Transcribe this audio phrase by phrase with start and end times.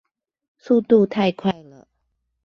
[0.57, 1.87] 速度太快了